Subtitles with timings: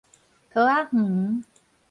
[0.49, 1.43] 桃仔園